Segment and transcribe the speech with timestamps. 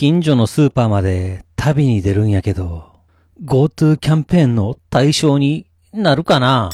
[0.00, 2.90] 近所のスーパーまで旅に出るんやけど、
[3.44, 6.70] GoTo キャンペーンの対象になるかな？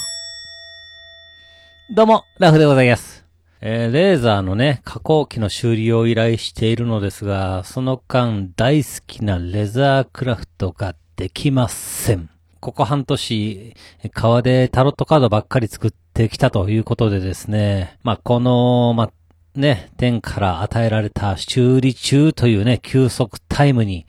[1.92, 3.24] どうも、ラフでございます。
[3.60, 12.30] えーレーザーのね、加工機の修理を依頼しているのですが、その間大好きなレザークラフトができません。
[12.60, 13.74] ここ半年、
[14.12, 19.10] 革でタロットカードばっかり作ってきたということでですね、まあ、この、まあ、
[19.58, 24.06] ね、天から与えられた修理中というね、休息タイムに、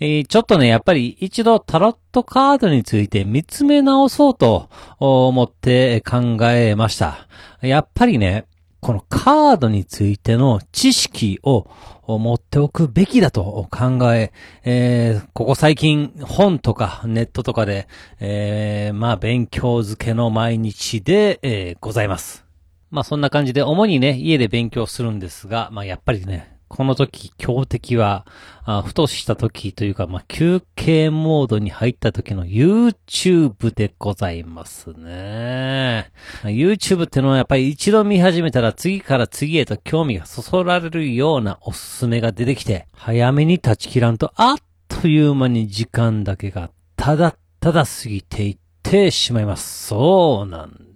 [0.00, 7.26] えーちょっとね、やっぱり一度タロットカードについて見つめ直そうと思って考えました。
[7.60, 8.46] やっぱりね、
[8.80, 11.66] このカードについての知識を
[12.06, 14.32] 持っておくべきだと考え、
[14.64, 17.88] えーここ最近本とかネットとかで、
[18.20, 22.47] えーまあ勉強漬けの毎日で、えーございます。
[22.90, 28.26] まあそんな感じで主にね、家で勉強するんですが、まあやっぱりね、この時、強敵は、
[28.64, 36.10] あふとした時というか、まあ休憩モードに入った時の YouTube でございますね。
[36.44, 44.56] YouTube ってのはやっぱり一度見始めたら次から次へと興味がそそられるようなおすすめが出てきて、早めに立ち切らんとあっ
[44.88, 49.88] という間に時間だけがただただ過ぎていってしまいます。
[49.88, 50.87] そうなんです。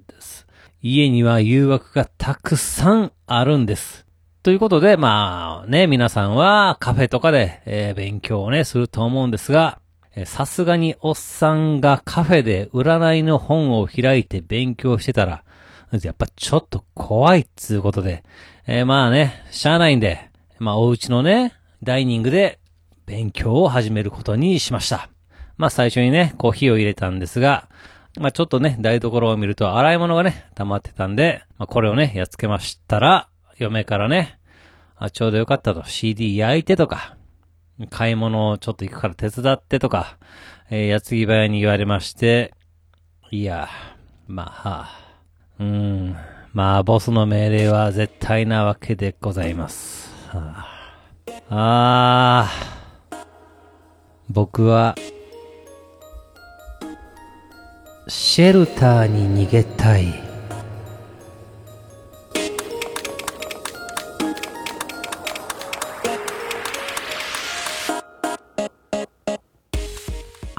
[0.85, 4.05] 家には誘惑がたくさんあるんです。
[4.43, 9.79] ということで、まあね、皆さんはカフェとかで、えー勉強をね、すると思うんですが、
[10.25, 15.45] さすがにおっさんがカフェで占いの本を開いて勉強してたら、
[16.03, 18.25] やっぱちょっと怖いっつうことで、
[18.67, 22.59] えーまあね、しゃあないんで、まあお家のね、ダイニングで
[23.07, 25.11] 勉強を始めることにしました。
[25.57, 27.69] まあ最初にね、コーヒーを入れたんですが、
[28.19, 34.39] まあちょっとね、台所を見ると洗い物がね、溜まってたんで、まあこれをね、やっつけましたら、嫁からね、
[34.97, 37.17] あ、ちょうどよかったと、CD 焼いてとか、
[37.91, 40.17] 買い物をちょっと行くから手伝ってとか、
[40.71, 42.55] えー、矢継ぎ早に言われまして、
[43.31, 43.69] いや、
[44.27, 44.89] まあ、はあ、
[45.59, 46.17] うーん、
[46.53, 50.13] まあ、ボスの命令は絶対なわけでございます。
[50.29, 50.67] は
[51.48, 52.51] あ、あ
[54.29, 54.95] 僕は、
[58.08, 60.32] シェルターに逃げたい。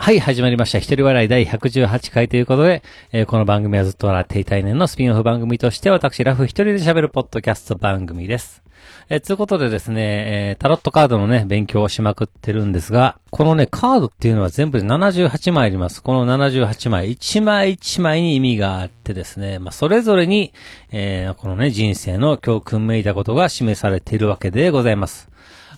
[0.03, 0.79] はい、始まりました。
[0.79, 2.83] 一人笑い第118回ということで、
[3.13, 8.63] えーこの番組はずっと笑っていたい年のスピンオフ番組として、私、ラフ一人で喋るポッドキャスト番組です。
[9.07, 10.01] えー、ということでですね、
[10.49, 16.03] えータロットカードのね、勉強をしまくってるんですが、このね、カードっていうのは全部で78枚あります。
[16.03, 20.51] この78枚、1枚1枚に意味があってですね、まあ、それぞれに、
[20.91, 25.29] えーこのね、人生の教訓めいたことが示されているわけでございます。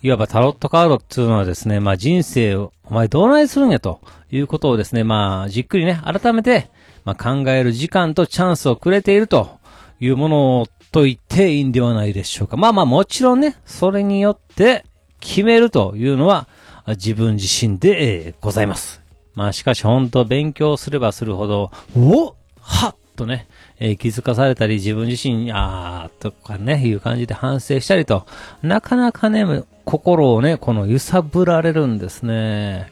[0.02, 4.02] いわばタロットカードっていうのはですね、まあ人生を、お前どうないするんやと
[4.32, 6.70] いうことをですね、まあじっくりね、改めて、
[7.04, 9.60] まあ考える時間とチャンスをくれていると
[10.00, 12.58] いうものをと言っていいんではないでしょうか。
[12.58, 14.86] まあまあもちろんね、それによって
[15.20, 16.48] 決めるというのは
[16.88, 19.02] 自分自身で、ございます。
[19.34, 23.48] まあしかし本当勉強すればするほど、おはっとね、
[23.80, 28.26] えー気づかされたり自分自身に、あーとかね、いう感じで反省したりと、
[28.62, 29.46] なかなかね、
[29.86, 32.92] 心をね、この揺さぶられるんですね。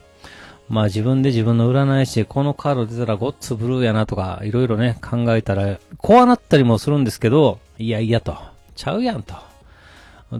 [0.69, 8.37] まあ自分で自分の占い師このカード出たらゴッツブルーやなとか、いろいろね、考えたら、こうなったりもするんですけど、いやいやと、
[8.75, 9.35] ちゃうやんと。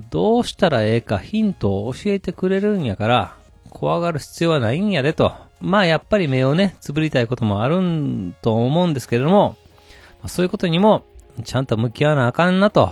[0.09, 3.35] どうしたらええかヒントを教えてくれるんやから、
[3.70, 5.34] 怖がる必要はないんやでと。
[5.59, 9.56] まあやっぱり目をね、つぶりたいこともあるんと思うんですけれども、
[10.28, 11.03] そういうことにも、
[11.44, 12.91] ちゃんと向き合わなあかんなと。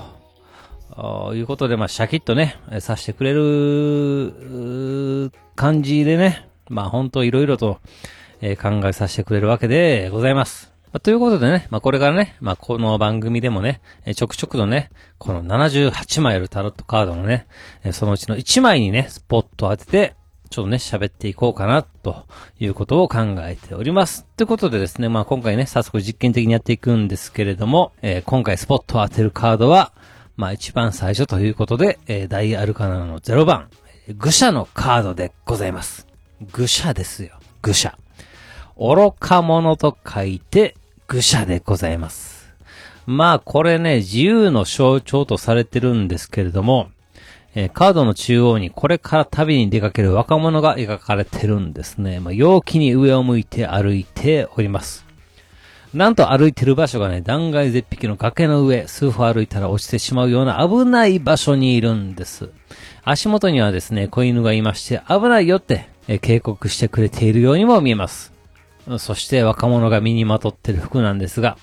[0.93, 7.79] あーいうことで、まあ、シャキッとね、さしてくれる、感じでね、まあ、本当いろいろと、
[8.41, 10.73] えー考えさせてくれるわけでございます。
[10.91, 17.47] まあということでね、まあ、これからね、まあ、この番組でもね、えーちょくちょくとね、この78枚あるタロットカードのね、
[17.83, 20.15] えーそのうちの1枚にね、スポットを当てて、
[20.49, 22.25] ちょっとね、喋っていこうかな、と
[22.59, 24.25] いうことを考えております。
[24.35, 29.93] ということでですね、まあ今回ね、早速実験的にやっていくんですけれども、えー今回スポットを当てるカードは、
[30.35, 33.69] まあ一番最初ということで、えー大アルカナの0番、
[34.17, 36.07] 愚者のカードでございます。
[36.53, 37.31] 愚者ですよ。
[37.61, 37.97] 愚者。
[38.77, 40.75] 愚か者と書いて、
[41.07, 42.49] 愚者でございます。
[43.05, 46.89] まあこれね、自由の象徴とされてるんですけれども、
[47.53, 52.19] えーカードの中央にこれから旅に出かける若者が描かれてるんですね。
[52.19, 55.05] まあ、陽気に上を向いて歩いております。
[55.93, 62.49] なんと歩いてる場所がね、断崖絶壁の崖の上、数歩歩いたら落ちてしまうような危ない場所にいるんです。
[63.03, 68.31] 足元にはですね、子犬がいまして、危ないよって、え警告してくれているようにも見えます。
[68.99, 71.57] そして若者が身にまとってる服なんですが、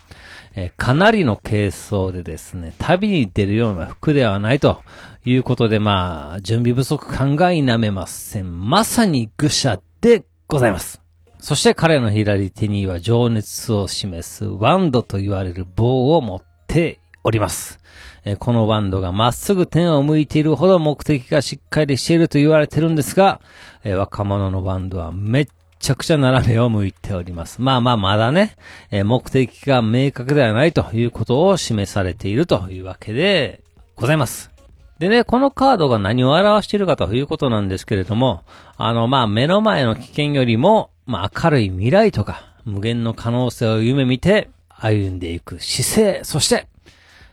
[0.55, 4.83] えかなりの軽装でですね、旅に出るような服ではないと
[5.25, 8.69] いうことで、まあ、準備不足感が否めません。
[8.69, 11.08] まさに愚者でございます。
[11.41, 17.79] そして彼の左手には情熱を示すワンドと言われる棒を持っております。
[18.25, 23.41] えこのワンドがまっすぐ点を向いているほど目的がしっかりしていると言われてるんですが、
[23.85, 25.47] え若者のワンドはめっ
[25.79, 27.63] ちゃくちゃ斜めを向いております。
[27.63, 28.57] まあまあまだね、
[28.91, 33.63] え目的が明確ではないということを示されているというわけで
[33.95, 34.51] ございます。
[34.99, 38.43] でね、このカードが何を表しているかということなんですけれども、
[38.77, 46.67] あの、まあ、目の前の危険よりも、まあ、明るい未来とか、無限の可能性を夢見て、歩んでいく姿勢、そして、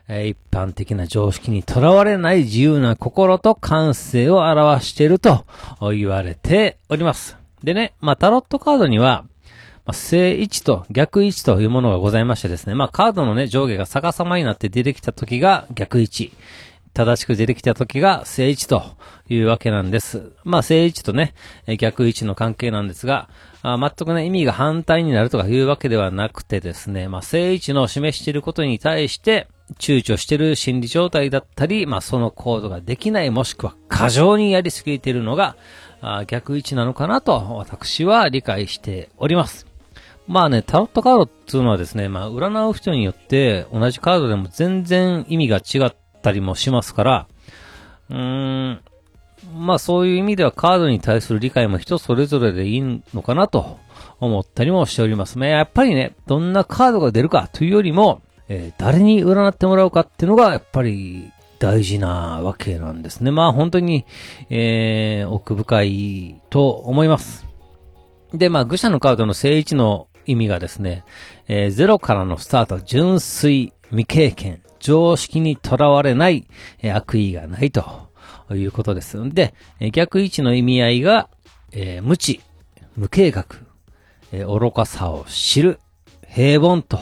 [0.07, 5.45] えー、一般的な常識にとらわれない自由な心と感性を表していると
[5.93, 7.37] 言われております。
[7.65, 9.25] でね、まあ、タロットカードには、
[9.85, 16.31] まあ、正位置と逆位置というものがございましてですね、まあ、カードのね、上下が逆さまになって出てきた時が逆位置。
[16.95, 18.81] 正しく出てきた時が正位置と
[19.27, 20.31] いうわけなんです。
[20.45, 21.35] まあ、正位置とね、
[21.77, 23.29] 逆位置の関係なんですが、
[23.61, 29.47] あ全くね、意味が反対になるとかいうわけではなくてですね、まあ、正位置の示していることに対して、
[29.77, 35.57] 躊躇してる心理状態だったり、まあ、その行動ができない、もしくは過剰にやりすぎているのが、
[36.01, 39.67] あ逆位置なのかなと、私は理解しております。
[40.27, 47.27] まあね、タロットカードっていうのはですね、まあ、占う人によって同じカードでも全然意味が違っったりもしますから、
[48.09, 48.17] うー
[48.71, 48.81] ん、
[49.55, 52.81] まあそういう意味ではカードに対する理解も人それぞれでいい
[53.13, 53.77] のかなと
[54.19, 55.49] 思ったりもしておりますね。
[55.49, 63.29] やっぱりね、どんなカードが出るかというよりも、えー、誰に占ってもらうかっていうのがやっぱり大事なわけなんですね。
[63.29, 64.05] まあ本当に、
[64.49, 67.45] えー、奥深いと思います。
[68.33, 71.03] で、まあ愚者のカードの正位置の意味がですね、
[71.47, 76.45] えー、ゼロからのスタート、純粋、未経験、常識にとらわれない、
[76.79, 78.11] え悪意がないと
[78.51, 79.17] いうことです。
[79.33, 79.55] で、
[79.91, 81.27] 逆位置の意味合いが、
[81.71, 82.39] えー、無知、
[82.95, 83.45] 無計画、
[84.31, 85.79] えー、愚かさを知る、
[86.27, 86.99] 平凡と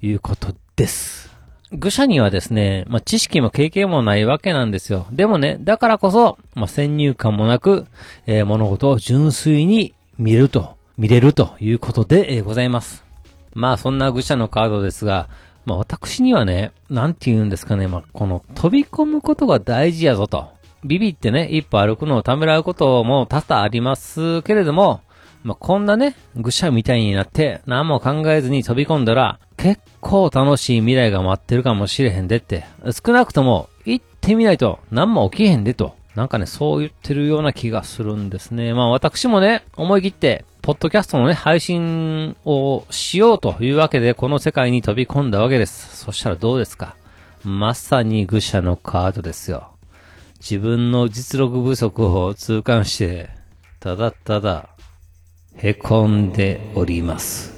[0.00, 1.34] いうことです。
[1.72, 5.08] 愚者にはですね、まあ、知識も経験もないわけなんですよ。
[5.10, 7.86] でもね、だからこそ、まあ、先入観もなく、
[8.26, 13.04] えー、物事を純粋に見ると、見れるということで、え、ございます。
[13.52, 15.28] まあ、そんな愚者のカードですが、
[15.66, 20.48] まあ私にはね、なんて言うんですかね、まあこの飛び込むことが大事やぞと。
[20.84, 25.00] ビビってね、一歩歩くのをためらうことも多々ありますけれども、
[25.42, 32.64] まあこんなね、愚者みたいになって何も考えずに飛び込んだら、結構楽しい未来が待ってるかもしれへんでって、
[33.04, 35.96] 少なくとも行ってみないと何も起きへんでと。
[36.14, 38.72] なんかね、そう言ってるような気がするんですね。
[38.72, 45.96] まあ私もね、思い切って、ポッドキャストのね、配信をしようというわけで、この世界に飛び込んだわけです。
[45.96, 46.96] そしたらどうですか？
[47.44, 49.70] まさに愚者のカードですよ。
[50.40, 53.30] 自分の実力不足を痛感して、
[53.78, 54.70] ただただ、
[55.58, 57.55] 凹んでおります。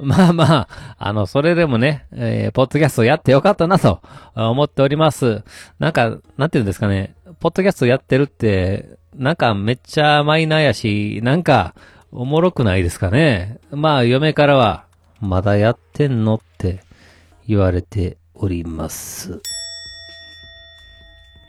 [0.00, 0.68] まあまあ、
[0.98, 4.00] あの、それでもね、えー、ポッドキャストやってよかったなと
[4.34, 5.42] 思っております。
[5.78, 11.74] なんか、なんて言うんですかね、ポッドキャストやってるって、なんかめっちゃマイナーやし、なんか
[12.12, 13.58] おもろくないですかね。
[13.70, 14.84] まあ嫁からは、
[15.20, 16.80] まだやってんのって
[17.46, 19.40] 言われております。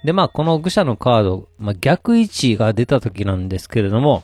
[0.03, 4.23] で、まあこの愚者のカード、まあ逆位置が出た時なんですけれども、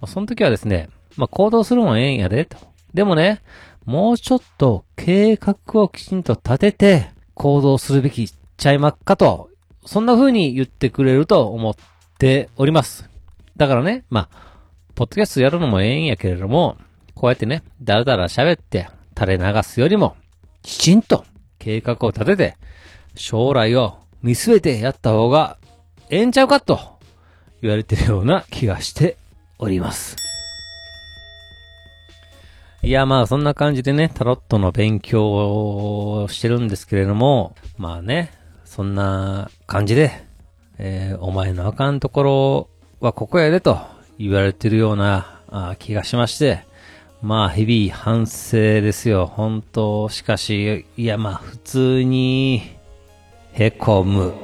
[0.00, 2.71] ま、その時はですね、まあ行動するもんええんやで、と。
[2.94, 3.42] でもね、
[3.84, 9.50] もうちょっと計画をきちんと立てて行動するべきちゃいまっかと、
[9.84, 11.74] そんな風に言ってくれると思っ
[12.18, 13.08] ております。
[13.56, 14.52] だからね、まあ、
[14.94, 16.76] ポッドキャストやるのもええんやけれども、
[17.14, 20.16] こうやってね、だらだら喋って垂れ流すよりも、
[20.62, 21.24] きちんと
[21.58, 22.56] 計画を立てて、
[23.14, 25.58] 将来を見据えてやった方が
[26.10, 26.78] ええんちゃうかと
[27.60, 29.16] 言われてるような気がして
[29.58, 30.21] おります。
[32.84, 38.32] いや、まあ、そんな感じでね、タロットの勉強をしてるんですけれども、まあね、
[38.64, 40.26] そんな感じで、
[40.78, 43.78] えー、お前のあかんところはここやでと
[44.18, 46.64] 言われてるようなあ気がしまして、
[47.22, 49.26] まあ、日々反省ですよ。
[49.26, 52.62] 本当しかし、いや、まあ、普通に、
[53.52, 54.34] へこむ。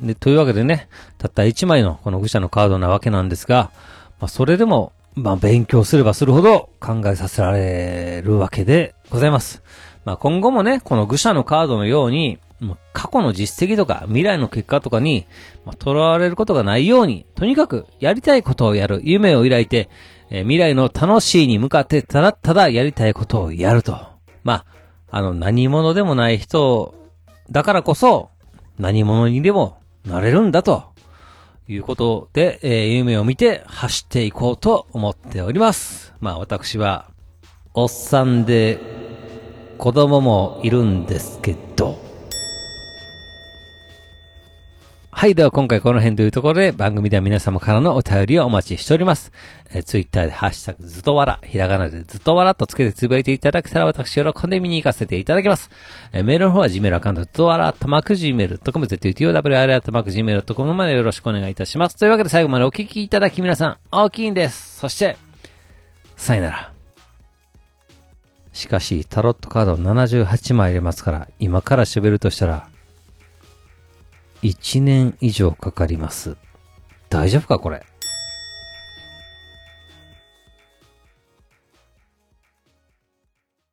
[0.00, 3.72] で、というわけでね、たった1枚のこの愚者のカードなわけなんですが、
[4.20, 9.62] まあ、それでも、まあ、勉強すればするほど考えさせられるわけでございます。
[10.04, 12.38] まあ、今後もね、この愚者のカードのように、
[12.92, 15.26] 過去の実績とか未来の結果とかに、
[15.64, 19.88] まあ、囚われることがないように、とにかくやりたいことをやる、夢を抱いて、
[20.28, 23.98] えー、未来の楽しいに向かってただただやりたいことをやると。
[24.44, 24.66] まあ、
[25.10, 26.94] あの、何者でもない人
[27.50, 28.30] だからこそ、
[28.78, 30.89] 何者にでもなれるんだと。
[31.72, 36.12] いうことで、えー、夢を見て走っていこうと思っております。
[36.20, 37.10] まあ私は、
[37.74, 38.78] おっさんで、
[39.78, 42.09] 子供もいるんですけど、
[45.20, 45.34] はい。
[45.34, 49.32] では今回この辺というところで番組では皆様からのお便りをお待ちしております。
[49.70, 55.68] えー、ツイッターでハッシュタグずっとわら、ひらがなでずっとわらとつけてつぶやいていただけたら私喜んで見に行かせていただきます。
[56.14, 61.96] えー、メールの方は Gmail アカウントずっとわら、たまく Gmail.com、ZTOWR たまく Gmail.com までよろしくお願いいたします。
[61.96, 64.78] というわけで最後までお聞きいただき皆さん、大きいんです。
[64.78, 65.18] そして、
[66.16, 66.72] さよなら。
[68.54, 72.70] しかし、タロットカード78枚入れますから、今から喋るとしたら、
[74.42, 76.36] 1年以上かかります。
[77.08, 77.84] 大丈夫かこれ。